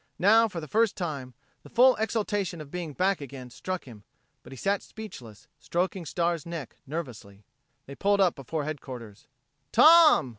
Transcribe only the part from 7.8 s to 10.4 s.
They pulled up before headquarters. "Tom!"